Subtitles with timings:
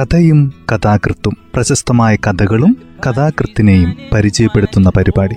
[0.00, 5.34] കഥയും കഥാകൃത്തും പ്രശസ്തമായ കഥകളും കഥാകൃത്തിനെയും പരിചയപ്പെടുത്തുന്ന പരിപാടി.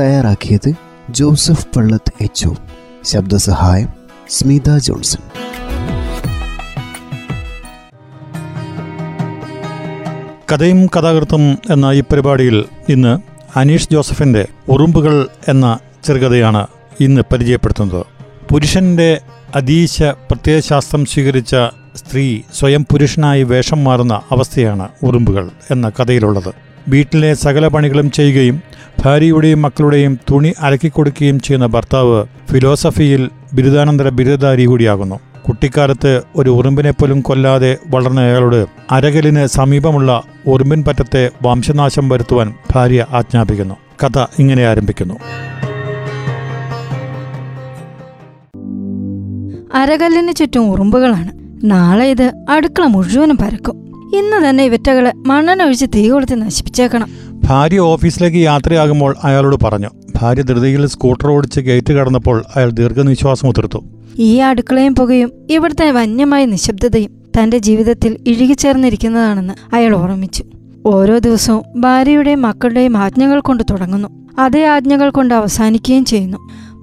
[0.00, 0.72] തയ്യാറാക്കിയത്
[1.10, 2.48] ജോസഫ് പള്ളത്ത് എച്ച്
[3.04, 3.88] ശബ്ദസഹായം
[4.28, 5.20] സ്മിത ജോൺസൺ.
[10.52, 13.18] കഥയും കഥാകൃത്തും എന്ന ഈ പരിപാടിയിൽ ഇന്ന്
[13.58, 16.66] അനീഷ് ജോസഫിന്റെ ഉറുമ്പുകൾ എന്ന ചെറുകഥയാണ്
[17.00, 18.06] ഇന്ന് പരിചയപ്പെടുത്തുന്നത്.
[18.52, 19.20] പുരുഷന്റെ
[19.56, 21.50] അതീശ പ്രത്യയശാസ്ത്രം സ്വീകരിച്ച
[21.96, 26.54] സ്ത്രീ സ്വയം പുരുഷനായി വേഷം മാറുന്ന അവസ്ഥയാണ് ഉറുമ്പുകൾ എന്ന കഥയിലുള്ളത്.
[26.88, 28.62] വീട്ടിലെ സകല പണികളും ചെയ്യുകയും
[29.04, 35.20] ഭാര്യയുടെയും മക്കളുടെയും തുണി അലക്കിക്കൊടുക്കുകയും ചെയ്യുന്ന ഭർത്താവ് ഫിലോസഫിയിൽ ബിരുദാനന്തര ബിരുദധാരി കൂടിയാകുന്നു.
[35.48, 43.74] കുട്ടിക്കാലത്ത് ഒരു ഉറുമ്പിനെ പോലും കൊല്ലാതെ വളർന്ന അയാളോട് അരകലിന് സമീപമുള്ള ഉറുമ്പിൻ പറ്റത്തെ വംശനാശം വരുത്തുവാൻ ഭാര്യ ആജ്ഞാപിക്കുന്നു.
[44.04, 45.14] കഥ ഇങ്ങനെ ആരംഭിക്കുന്നു.
[49.74, 51.32] അരകല്ലിന് ചുറ്റും ഉറുമ്പുകളാണ്.
[51.64, 53.86] നാളെ ഇത് അടുക്കള മുഴുവനും പരക്കും.
[54.16, 57.08] ഇന്ന് തന്നെ ഇവറ്റകളെ മണ്ണെണ്ണൊഴിച്ച് തീ കൊളുത്തി നശിപ്പിച്ചേക്കണം.
[57.44, 63.84] ഭാര്യ ഓഫീസിലേക്ക് യാത്രയാകുമ്പോൾ അയാളോട് പറഞ്ഞു ഭാര്യ ധൃതിയിൽ സ്കൂട്ടർ ഓടിച്ച് ഗേറ്റ് കടന്നപ്പോൾ അയാൾ ദീർഘനിശ്വാസം ഉതിർത്തു.
[64.18, 70.44] ഈ അടുക്കളയും പുകയും ഇവിടുത്തെ വന്യമായ നിശബ്ദതയും തന്റെ ജീവിതത്തിൽ ഇഴുകിച്ചേർന്നിരിക്കുന്നതാണെന്ന് അയാൾ ഓർമ്മിച്ചു.
[70.86, 74.26] ഓരോ ദിവസവും ഭാര്യയുടെയും മക്കളുടെയും ആജ്ഞകൾ കൊണ്ട് തുടങ്ങുന്നു.
[74.38, 76.38] അതേ ആജ്ഞകൾ കൊണ്ട് അവസാനിക്കുകയും ചെയ്യുന്നു.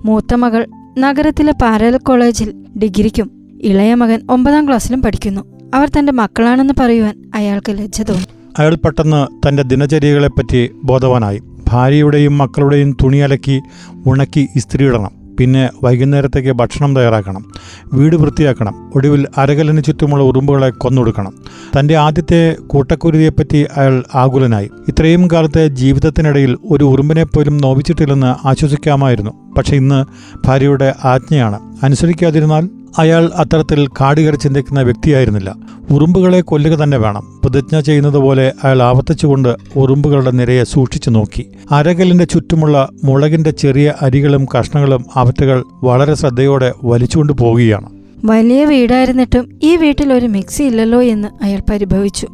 [0.05, 5.41] മൂത്ത മകൾ നഗരത്തിലെ പാരൽ കോളേജിൽ ഡിഗ്രിക്കും ഇളയ മകൻ ഒമ്പതാം ക്ലാസ്സിലും പഠിക്കുന്നു.
[5.73, 8.25] അവർ തന്റെ മക്കളാണെന്ന് പറയുവാൻ അയാൾക്ക് ലജ്ജ തോന്നി.
[8.59, 11.41] അയാൾ പെട്ടെന്ന് തന്റെ ദിനചര്യകളെപ്പറ്റി ബോധവാനായി.
[11.67, 13.61] ഭാര്യയുടെയും മക്കളുടെയും തുണി അലക്കി
[14.05, 17.45] ഉണക്കി ഇസ്ത്രിയിടണം പിന്നെ വൈകുന്നേരത്തേക്ക് ഭക്ഷണം തയ്യാറാക്കണം
[17.93, 21.33] വീട് വൃത്തിയാക്കണം ഒടുവിൽ അരകലിന് ചുറ്റുമുള്ള ഉറുമ്പുകളെ കൊന്നൊടുക്കണം.
[21.79, 24.69] തന്റെ ആദ്യത്തെ കൂട്ടക്കുരുതിയെപ്പറ്റി അയാൾ ആകുലനായി.
[24.87, 29.53] ഇത്രയും കാലത്തെ ജീവിതത്തിനിടയിൽ ഒരു ഉറുമ്പിനെ പോലും നോവിച്ചിട്ടില്ലെന്ന് ആശ്വസിക്കാമായിരുന്നു.
[29.53, 30.05] പക്ഷേ ഇന്ന്
[30.47, 31.59] ഭാര്യയുടെ ആജ്ഞയാണ്.
[31.83, 35.55] അനുസരിക്കാതിരുന്നാൽ അയാൾ അത്തരത്തിൽ കാടുകയറി ചിന്തിക്കുന്ന വ്യക്തിയായിരുന്നില്ല.
[35.91, 37.41] ഉറുമ്പുകളെ കൊല്ലുക തന്നെ വേണം.
[37.43, 41.47] പ്രതിജ്ഞ ചെയ്യുന്നത് പോലെ അയാൾ ആവർത്തിച്ചുകൊണ്ട് ഉറുമ്പുകളുടെ നിരയെ സൂക്ഷിച്ചു നോക്കി.
[41.71, 47.89] അരകലിന്റെ ചുറ്റുമുള്ള മുളകിന്റെ ചെറിയ അരികളും കഷ്ണങ്ങളും അവറ്റകൾ വളരെ ശ്രദ്ധയോടെ വലിച്ചുകൊണ്ട് പോവുകയാണ്.
[48.25, 52.27] വലിയ വീടായിരുന്നിട്ടും ഈ വീട്ടിൽ ഒരു മിക്സി ഇല്ലല്ലോ എന്ന് അയാൾ പരിഭവിച്ചു.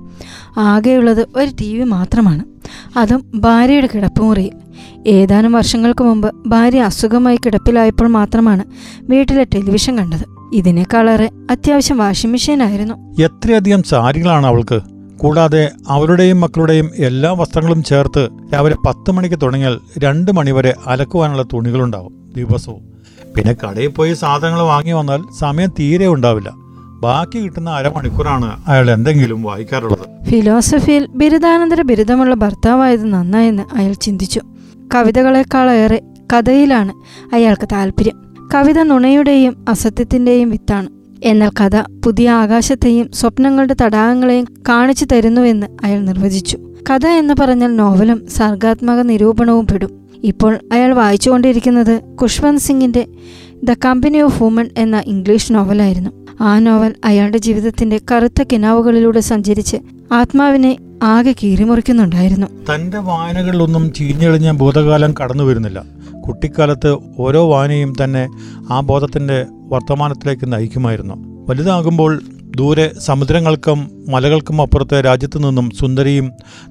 [0.57, 2.43] ആകെയുള്ളത് ഒരു ടി വി മാത്രമാണ്.
[2.99, 4.51] അതും ഭാര്യയുടെ കിടപ്പുമുറിയിൽ
[5.07, 8.63] ഏതാനും വർഷങ്ങൾക്ക് മുമ്പ് ഭാര്യ അസുഖമായി കിടപ്പിലായപ്പോൾ മാത്രമാണ്
[9.01, 10.38] വീട്ടിലെ ടെലിവിഷൻ കണ്ടത്.
[10.53, 13.21] ഇതിനേക്കാളേറെ അത്യാവശ്യം വാഷിംഗ് മെഷീനായിരുന്നു.
[13.21, 14.79] എത്രയധികം സാരികളാണ് അവൾക്ക്.
[15.17, 22.81] കൂടാതെ അവരുടെയും മക്കളുടെയും എല്ലാ വസ്ത്രങ്ങളും ചേർത്ത് രാവിലെ പത്ത് മണിക്ക് തുടങ്ങിയാൽ രണ്ട് മണിവരെ അലക്കുവാനുള്ള തുണികളുണ്ടാവും ദിവസവും.
[23.35, 26.51] പിന്നെ കടയിൽ പോയി സാധനങ്ങൾ വാങ്ങി വന്നാൽ സമയം തീരെ ഉണ്ടാവില്ല.
[26.99, 30.25] ബാക്കി കിട്ടുന്ന അരമണിക്കൂറാണ് അയാൾ എന്തെങ്കിലും വായിക്കാറുള്ളത്.
[30.25, 34.41] ഫിലോസഫിയിൽ ബിരുദാനന്തര ബിരുദമുള്ള ഭർത്താവായത് നന്നായെന്ന് അയാൾ ചിന്തിച്ചു.
[34.95, 36.01] കവിതകളെക്കാളേറെ
[36.33, 36.93] കഥയിലാണ്
[37.35, 40.89] അയാൾക്ക് താല്പര്യം കവിത നുണയുടെയും അസത്യത്തിന്റെയും വിത്താണ്.
[41.23, 46.57] എന്നാൽ കഥ പുതിയ ആകാശത്തെയും സ്വപ്നങ്ങളുടെ തടാകങ്ങളെയും കാണിച്ചു തരുന്നുവെന്ന് അയാൾ നിർവചിച്ചു.
[46.89, 50.07] കഥ എന്ന് പറഞ്ഞാൽ നോവലും സർഗാത്മക നിരൂപണവും പെടും.
[50.23, 53.07] ഇപ്പോൾ അയാൾ വായിച്ചുകൊണ്ടിരിക്കുന്നത് കുഷ്വന്ത് സിംഗിന്റെ
[53.63, 56.09] ദ കമ്പനി ഓഫ് വുമൺ എന്ന ഇംഗ്ലീഷ് നോവലായിരുന്നു.
[56.41, 59.77] ആ നോവൽ അയാളുടെ ജീവിതത്തിന്റെ കറുത്ത കിനാവുകളിലൂടെ സഞ്ചരിച്ച്
[60.11, 60.71] ആത്മാവിനെ
[61.03, 62.47] ആകെ കീറിമുറിക്കുന്നുണ്ടായിരുന്നു.
[62.69, 65.79] തന്റെ വായനകളിലൊന്നും ചീഞ്ഞെളിഞ്ഞ ഭൂതകാലം കടന്നു വരുന്നില്ല
[66.21, 68.23] കുട്ടിക്കാലത്ത് ഓരോ വായനയും തന്നെ
[68.69, 69.37] ആ ബോധത്തിന്റെ
[69.67, 71.15] വർത്തമാനത്തിലേക്ക് നയിക്കുമായിരുന്നു.
[71.49, 72.11] വലുതാകുമ്പോൾ
[72.57, 76.27] ദൂരെ സമുദ്രങ്ങൾക്കും മലകൾക്കും അപ്പുറത്തെ രാജ്യത്തു നിന്നും സുന്ദരിയും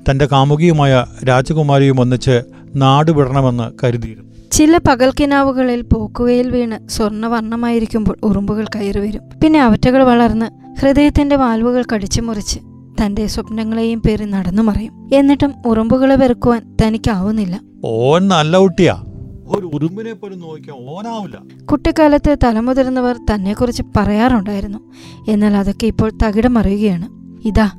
[0.08, 0.92] തന്റെ കാമുകിയുമായ
[1.24, 2.36] രാജകുമാരിയും ഒന്നിച്ച്
[2.74, 4.24] നാട് വിടണമെന്ന് കരുതിയിരുന്നു.
[4.52, 10.48] ചില പകൽക്കിനാവുകളിൽ പോക്കുവയിൽ വീണ് സ്വർണവർണമായിരിക്കുമ്പോൾ ഉറുമ്പുകൾ കയറി വരും പിന്നെ അവറ്റകൾ വളർന്ന്
[10.80, 12.58] ഹൃദയത്തിന്റെ വാൽവുകൾ കടിച്ചു മുറിച്ച്
[13.00, 15.10] തന്റെ സ്വപ്നങ്ങളെയും പേറി നടന്നു മറയും.
[15.14, 17.60] എന്നിട്ടും ഉറുമ്പുകളെ വെറുക്കുവാൻ തനിക്കാവുന്നില്ല.
[17.84, 19.04] ഓൻ നല്ല കുട്ടിയാ.
[19.48, 24.78] ഒരു ഉറുമ്പിനെ പോലും നോക്കിയാൽ ഓനാവില്ല കുട്ടിക്കാലത്ത് തലമുതിർന്നവർ തന്നെക്കുറിച്ച് പറയാറുണ്ടായിരുന്നു.
[25.28, 27.08] എന്നാൽ അതൊക്കെ ഇപ്പോൾ തകിടം മറിയുകയാണ്.
[27.48, 27.70] ഇതാ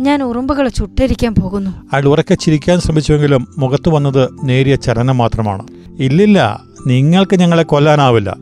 [0.00, 1.70] ഞാൻ ഉറുമ്പുകളെ ചുട്ടരിക്കാൻ പോകുന്നു.
[1.70, 5.66] അയാൾ ഉറക്കെ ചിരിക്കാൻ ശ്രമിച്ചുവെങ്കിലും മുഖത്ത് വന്നത് നേരിയ ചലനം മാത്രമാണ്.
[5.98, 8.36] ഇല്ലില്ല നിങ്ങൾക്ക് ഞങ്ങളെ കൊല്ലാനാവില്ല.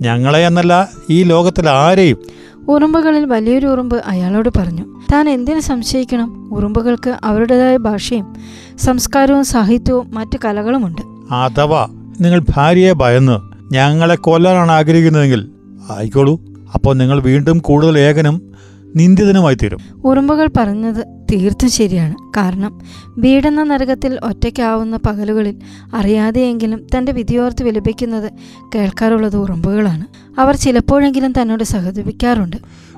[0.00, 2.18] ഞങ്ങളെ എന്നല്ല ഈ ലോകത്തിൽ ആരെയും
[2.68, 6.54] ഉറുമ്പുകളിൽ വലിയൊരു ഉറുമ്പ് അയാളോട് പറഞ്ഞു താൻ എന്തിനു സംശയിക്കണം?
[6.54, 8.34] ഉറുമ്പുകൾക്ക് അവരുടേതായ ഭാഷയും
[8.78, 11.02] സംസ്കാരവും സാഹിത്യവും മറ്റു കലകളുമുണ്ട്.
[11.34, 11.88] അഥവാ
[12.20, 13.38] നിങ്ങൾ ഭാര്യയെ ഭയന്ന്
[13.72, 15.50] ഞങ്ങളെ കൊല്ലാനാണ് ആഗ്രഹിക്കുന്നതെങ്കിൽ
[15.90, 16.40] ആയിക്കോളൂ.
[16.74, 18.42] അപ്പോൾ നിങ്ങൾ വീണ്ടും കൂടുതൽ ഏകനും
[18.96, 22.14] നിന്ദിതനുമായി തീരും ഉറുമ്പുകൾ പറഞ്ഞത് തീർത്തും ശരിയാണ്.
[22.36, 22.78] കാരണം
[23.18, 25.56] വീടെന്ന നരകത്തിൽ ഒറ്റയ്ക്കാവുന്ന പകലുകളിൽ
[25.94, 28.32] അറിയാതെയെങ്കിലും തന്റെ വിധിയോർത്ത് വിലപിക്കുന്നത്
[28.74, 30.06] കേൾക്കാറുള്ളത് ഉറുമ്പുകളാണ്.
[30.40, 32.56] അവർ ചിലപ്പോഴെങ്കിലും തന്നോട് സഹതപിക്കാറുണ്ട്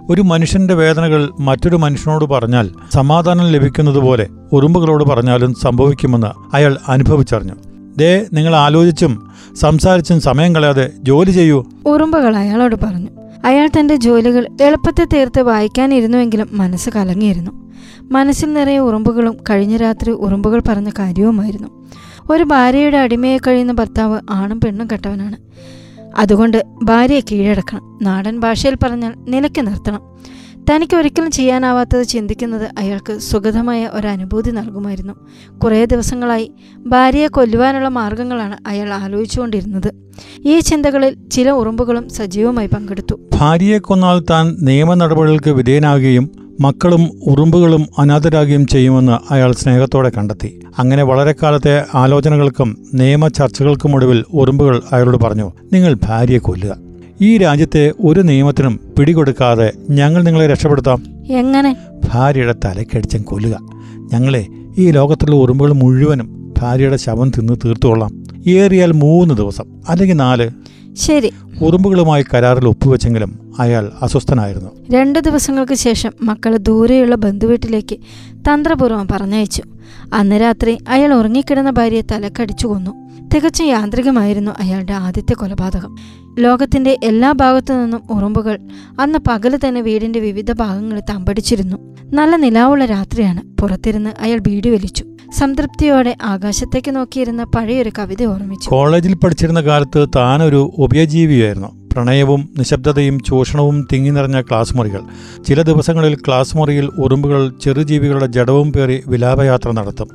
[0.08, 7.52] ഒരു മനുഷ്യന്റെ വേദനകൾ മറ്റൊരു മനുഷ്യനോട് പറഞ്ഞാൽ സമാധാനം ലഭിക്കുന്നത് പോലെ ഉറുമ്പുകളോട് പറഞ്ഞാലും സംഭവിക്കുമെന്ന് അയാൾ അനുഭവിച്ചറിഞ്ഞു.
[7.96, 11.64] ദേ നിങ്ങൾ ആലോചിച്ചും സംസാരിച്ചും സമയം കളയാതെ ജോലി ചെയ്യൂ.
[11.86, 13.19] ഉറുമ്പുകൾ അയാളോട് പറഞ്ഞു.
[13.44, 17.72] അയാൾ തന്റെ ജോലികൾ എളുപ്പത്തെ തീർത്ത് വായിക്കാനിരുന്നുവെങ്കിലും മനസ്സ് കലങ്ങിയിരുന്നു.
[18.02, 21.88] മനസ്സിൽ നിറയെ ഉറുമ്പുകളും കഴിഞ്ഞ രാത്രി ഉറുമ്പുകൾ പറഞ്ഞ കാര്യവുമായിരുന്നു.
[22.31, 25.37] ഒരു ഭാര്യയുടെ അടിമയെ കഴിയുന്ന ഭർത്താവ് ആണും പെണ്ണും കെട്ടവനാണ്.
[26.19, 27.98] അതുകൊണ്ട് ഭാര്യയെ കീഴടക്കണം.
[28.02, 30.02] നാടൻ ഭാഷയിൽ പറഞ്ഞാൽ നിലയ്ക്ക് നിർത്തണം.
[30.70, 35.12] തനിക്ക് ഒരിക്കലും ചെയ്യാനാവാത്തത് ചിന്തിക്കുന്നത് അയാൾക്ക് സുഗതമായ ഒരനുഭൂതി നൽകുമായിരുന്നു.
[35.58, 39.93] കുറേ ദിവസങ്ങളായി ഭാര്യയെ കൊല്ലുവാനുള്ള മാർഗങ്ങളാണ് അയാൾ ആലോചിച്ചുകൊണ്ടിരുന്നത്.
[40.38, 43.30] ഈ ചിന്തകളിൽ ചില ഉറുമ്പുകളും സജീവമായി പങ്കെടുത്തു.
[43.40, 50.60] ഭാര്യയെ കൊന്നാൽ താൻ നിയമ നടപടികൾക്ക് വിധേയനാകുകയും മക്കളും ഉറുമ്പുകളും അനാഥരാകുകയും ചെയ്യുമെന്ന് അയാൾ സ്നേഹത്തോടെ കണ്ടെത്തി.
[50.78, 56.76] അങ്ങനെ വളരെ കാലത്തെ ആലോചനകൾക്കും നിയമ ചർച്ചകൾക്കും ഒടുവിൽ ഉറുമ്പുകൾ അയാളോട് പറഞ്ഞു നിങ്ങൾ ഭാര്യയെ കൊല്ലുക.
[57.20, 61.02] ഈ രാജ്യത്തെ ഒരു നിയമത്തിനും പിടികൊടുക്കാതെ ഞങ്ങൾ നിങ്ങളെ രക്ഷപ്പെടുത്താം.
[61.28, 61.76] എങ്ങനെ?
[62.12, 63.58] ഭാര്യയുടെ തലക്കടിച്ചൻ കൊല്ലുക.
[64.12, 64.46] ഞങ്ങളെ
[64.78, 68.25] ഈ ലോകത്തുള്ള ഉറുമ്പുകൾ മുഴുവനും ഭാര്യയുടെ ശവം തിന്ന് തീർത്തുകൊള്ളാം.
[68.48, 70.50] ഏറിയാൽ മൂന്ന് ദിവസം അല്ലെങ്കിൽ നാല്
[70.94, 71.32] ശരി.
[71.62, 74.70] ഉറുമ്പുകളുമായി കരാറിൽ ഒപ്പുവെച്ചെങ്കിലും അയാൾ അസ്വസ്ഥനായിരുന്നു.
[74.90, 77.96] രണ്ട് ദിവസങ്ങൾക്ക് ശേഷം മക്കൾ ദൂരെയുള്ള ബന്ധുവീട്ടിലേക്ക്
[78.34, 79.62] തന്ത്രപൂർവം പറഞ്ഞയച്ചു.
[80.12, 83.10] അന്ന് രാത്രി അയാൾ ഉറങ്ങിക്കിടന്ന ഭാര്യയെ തലക്കടിച്ചു കൊന്നു.
[83.34, 85.96] തികച്ചും യാന്ത്രികമായിരുന്നു അയാളുടെ ആദ്യത്തെ കൊലപാതകം.
[86.38, 88.58] ലോകത്തിന്റെ എല്ലാ ഭാഗത്തു നിന്നും ഉറുമ്പുകൾ
[89.00, 91.96] അന്ന് പകൽ തന്നെ വീടിന്റെ വിവിധ ഭാഗങ്ങളിൽ തമ്പടിച്ചിരുന്നു.
[92.04, 93.62] നല്ല നിലാവുള്ള രാത്രിയാണ്.
[93.62, 95.09] പുറത്തിരുന്ന് അയാൾ വീട് വലിച്ചു.
[95.38, 98.71] സംതൃപ്തിയോടെ ആകാശത്തേക്ക് നോക്കിയിരുന്ന പഴയൊരു കവിത ഓർമ്മിച്ചു.
[98.71, 105.00] കോളേജിൽ പഠിച്ചിരുന്ന കാലത്ത് താനൊരു ഉഭയജീവിയായിരുന്നു പ്രണയവും നിശബ്ദതയും ചൂഷണവും തിങ്ങി നിറഞ്ഞ ക്ലാസ് മുറികൾ.
[105.49, 110.09] ചില ദിവസങ്ങളിൽ ക്ലാസ് മുറിയിൽ ഉറുമ്പുകൾ ചെറുജീവികളുടെ ജഡവും പേറി വിലാപയാത്ര നടത്തും.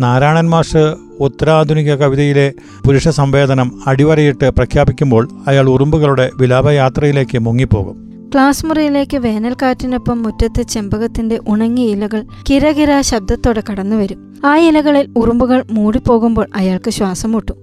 [0.00, 2.52] നാരായണൻ മാഷ് ഉത്തരാധുനിക കവിതയിലെ
[2.86, 8.09] പുരുഷ സംവേദനം അടിവരയിട്ട് പ്രഖ്യാപിക്കുമ്പോൾ അയാൾ ഉറുമ്പുകളുടെ വിലാപയാത്രയിലേക്ക് മുങ്ങിപ്പോകും.
[8.34, 14.40] ക്ലാസ് മുറിയിലേക്ക് വേനൽക്കാറ്റിനൊപ്പം മുറ്റത്തെ ചെമ്പകത്തിന്റെ ഉണങ്ങിയ ഇലകൾ കിരകിര ശബ്ദത്തോടെ കടന്നുവരും.
[14.44, 17.58] ആ ഇലകളിൽ ഉറുമ്പുകൾ മൂടിപ്പോകുമ്പോൾ അയാൾക്ക് ശ്വാസം മുട്ടും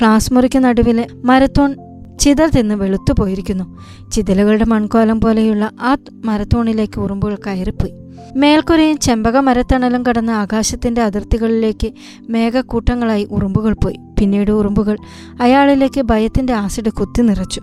[0.00, 1.76] ക്ലാസ് മുറിക്ക് നടുവിലെ മരത്തോൺ
[2.20, 3.64] ചിതൽ തിന്ന് വെളുത്തു പോയിരിക്കുന്നു
[4.12, 7.92] ചിതലുകളുടെ മൺകോലം പോലെയുള്ള ആ മരത്തോണിലേക്ക് ഉറുമ്പുകൾ കയറിപ്പോയി.
[8.36, 11.92] മേൽക്കുരയും ചെമ്പക മരത്തണലും കടന്ന ആകാശത്തിന്റെ അതിർത്തികളിലേക്ക്
[12.28, 13.96] മേഘക്കൂട്ടങ്ങളായി ഉറുമ്പുകൾ പോയി.
[14.18, 14.96] പിന്നീട് ഉറുമ്പുകൾ
[15.40, 17.60] അയാളിലേക്ക് ഭയത്തിന്റെ ആസിഡ് കുത്തി നിറച്ചു.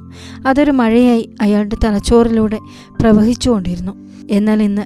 [0.47, 2.59] അതൊരു മഴയായി അയാളുടെ തലച്ചോറിലൂടെ
[3.01, 3.91] പ്രവഹിച്ചുകൊണ്ടിരുന്നു.
[4.31, 4.81] എന്നാൽ ഇന്ന്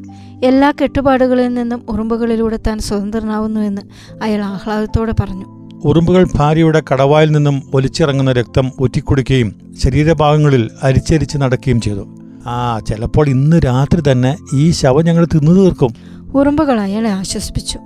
[0.46, 3.82] എല്ലാ കെട്ടുപാടുകളിൽ നിന്നും ഉറുമ്പുകളിലൂടെ താൻ സ്വതന്ത്രനാവുന്നുവെന്ന്
[4.22, 5.46] അയാൾ ആഹ്ലാദത്തോടെ പറഞ്ഞു.
[5.86, 12.29] ഉറുമ്പുകൾ ഭാര്യയുടെ കടവായിൽ നിന്നും ഒലിച്ചിറങ്ങുന്ന രക്തം ഒറ്റിക്കുടിക്കുകയും ശരീരഭാഗങ്ങളിൽ അരിച്ചരിച്ച് നടക്കുകയും ചെയ്തു.
[12.50, 15.90] ആ ചിലപ്പോൾ ഇന്ന് രാത്രി തന്നെ ഈ ശവം ഞങ്ങൾ തിന്നു തീർക്കും.
[16.34, 17.80] ഉറുമ്പുകൾ അയാളെ ആശ്വസിപ്പിച്ചു.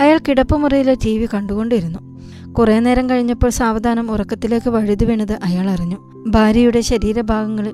[0.00, 1.98] അയാൾ കിടപ്പുമുറിയിലെ ടി വി കണ്ടുകൊണ്ടിരുന്നു.
[2.52, 6.24] കുറേ നേരം കഴിഞ്ഞപ്പോൾ സാവധാനം ഉറക്കത്തിലേക്ക് വഴുതി വീണത് അയാൾ അറിഞ്ഞു.
[6.28, 7.72] ഭാര്യയുടെ ശരീരഭാഗങ്ങളിൽ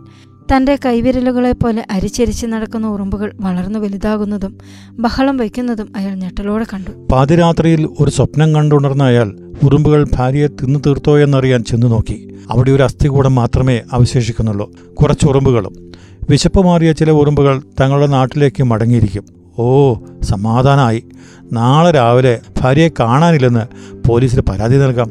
[0.56, 4.59] തന്റെ കൈവിരലുകളെ പോലെ അരിച്ചരിച്ച് നടക്കുന്ന ഉറുമ്പുകൾ വളർന്നു വലുതാകുന്നതും
[4.93, 6.91] ബഹളം വയ്ക്കുന്നതും അയാൾ ഞെട്ടലോടെ കണ്ടു.
[7.12, 12.35] പാതിരാത്രിയിൽ ഒരു സ്വപ്നം കണ്ടുണർന്ന അയാൾ ഉറുമ്പുകൾ ഭാര്യയെ തിന്നു തീർത്തോ എന്നറിയാൻ ചെന്നു നോക്കി.
[12.50, 14.71] അവിടെ ഒരു അസ്ഥികൂടം മാത്രമേ അവശേഷിക്കുന്നുള്ളൂ.
[14.94, 15.92] കുറച്ച് ഉറുമ്പുകളും.
[16.31, 19.25] വിശപ്പ് മാറിയ ചില ഉറുമ്പുകൾ തങ്ങളുടെ നാട്ടിലേക്ക് മടങ്ങിയിരിക്കും.
[19.59, 21.05] ഓ സമാധാനമായി
[21.53, 23.61] നാളെ രാവിലെ ഭാര്യയെ കാണാനില്ലെന്ന്
[24.09, 25.11] പോലീസിന് പരാതി നൽകാം.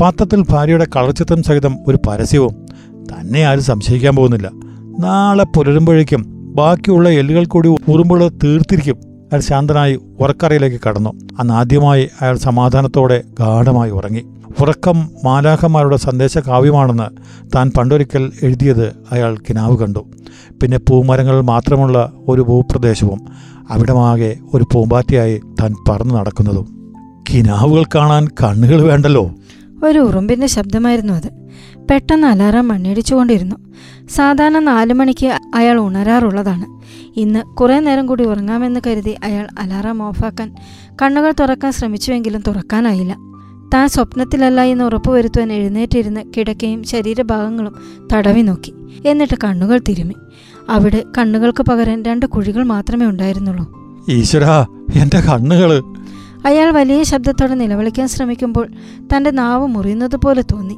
[0.00, 2.66] പത്രത്തിൽ ഭാര്യയുടെ കളർച്ചിത്രം സഹിതം ഒരു പരസ്യവും.
[2.94, 4.50] തന്നെ ആരും സംശയിക്കാൻ പോകുന്നില്ല.
[4.98, 6.24] നാളെ പുലരുമ്പോഴേക്കും
[6.54, 8.96] ബാക്കിയുള്ള എല്ലുകൾ കൂടി ഉറുമ്പുകൾ തീർത്തിരിക്കും.
[8.96, 11.10] അയാൾ ശാന്തനായി ഉറക്കറയിലേക്ക് കടന്നു.
[11.38, 14.26] അന്ന് ആദ്യമായി അയാൾ സമാധാനത്തോടെ ഗാഠമായി ഉറങ്ങി.
[14.60, 17.16] ഉറക്കം മാലാഖമാരുടെ സന്ദേശ കാവ്യമാണെന്ന്
[17.56, 20.06] താൻ പണ്ടൊരിക്കൽ എഴുതിയത് അയാൾ കിനാവ് കണ്ടു.
[20.62, 23.26] പിന്നെ പൂമരങ്ങൾ മാത്രമുള്ള ഒരു ഭൂപ്രദേശവും
[23.70, 26.94] അവിടമാകെ ഒരു പൂമ്പാറ്റയായി താൻ പറന്നു നടക്കുന്നതും.
[27.30, 29.34] കിനാവുകൾ കാണാൻ കണ്ണുകൾ വേണ്ടല്ലോ.
[29.84, 31.46] ഒരു ഉറുമ്പിന്റെ ശബ്ദമായിരുന്നു അത്.
[31.90, 33.56] പെട്ടെന്ന് അലാറം മണ്ണിടിച്ചുകൊണ്ടിരുന്നു.
[34.08, 36.66] സാധാരണ നാലു മണിക്ക് അയാൾ ഉണരാറുള്ളതാണ്.
[37.18, 40.54] ഇന്ന് കുറേ നേരം കൂടി ഉറങ്ങാമെന്ന് കരുതി അയാൾ അലാറം ഓഫാക്കാൻ
[41.02, 43.16] കണ്ണുകൾ തുറക്കാൻ ശ്രമിച്ചുവെങ്കിലും തുറക്കാനായില്ല.
[43.74, 47.74] താൻ സ്വപ്നത്തിലല്ല എന്ന് ഉറപ്പുവരുത്തുവാൻ എഴുന്നേറ്റിരുന്ന് കിടക്കയും ശരീരഭാഗങ്ങളും
[48.12, 48.74] തടവി നോക്കി.
[49.06, 50.14] എന്നിട്ട് കണ്ണുകൾ തിരുമി.
[50.68, 53.72] അവിടെ കണ്ണുകൾക്ക് പകരം രണ്ട് കുഴികൾ മാത്രമേ ഉണ്ടായിരുന്നുള്ളൂ.
[54.08, 55.82] ഈശ്വരാ എന്റെ കണ്ണുകൾ
[56.46, 58.68] അയാൾ വലിയ ശബ്ദത്തോടെ നിലവിളിക്കാൻ ശ്രമിക്കുമ്പോൾ
[59.16, 60.76] തന്റെ നാവ് മുറിയുന്നത് പോലെ തോന്നി.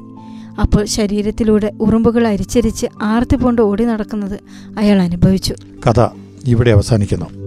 [0.61, 4.39] അപ്പോൾ ശരീരത്തിലൂടെ ഉറുമ്പുകൾ അരിച്ചരിച്ച് ആർത്തി കൊണ്ട് ഓടി നടക്കുന്നത്
[4.77, 5.55] അയാൾ അനുഭവിച്ചു.
[5.87, 6.07] കഥ
[6.45, 7.38] ഇവിടെ അവസാനിക്കുന്നു.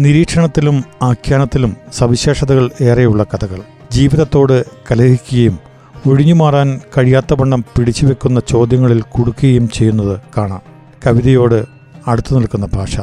[0.00, 3.62] നിരീക്ഷണത്തിലും ആഖ്യാനത്തിലും സവിശേഷതകൾ ഏറെയുള്ള കഥകൾ.
[3.92, 5.58] ജീവിതത്തോട് കലഹിക്കുകയും
[6.06, 10.62] ഒഴിഞ്ഞുമാറാൻ കഴിയാത്ത വണ്ണം പിടിച്ചുവെക്കുന്ന ചോദ്യങ്ങളിൽ കുടുക്കുകയും ചെയ്യുന്നത് കാണാം.
[11.06, 11.66] കവിതയോട്
[12.08, 13.00] അടുത്തു നിൽക്കുന്ന ഭാഷ.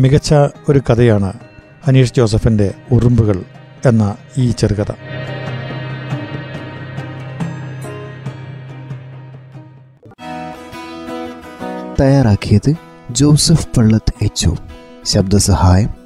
[0.00, 0.34] മികച്ച
[0.68, 1.32] ഒരു കഥയാണ്
[1.86, 3.42] അനീഷ് ജോസഫിന്റെ ഉറുമ്പുകൾ
[3.86, 4.92] എന്ന ഈ ചെറുകഥ.
[12.00, 12.74] തയ്യാറാക്കിയത്
[13.10, 14.50] ജോസഫ് പള്ളത്ത് എച്ച്
[15.04, 16.05] ശബ്ദസഹായം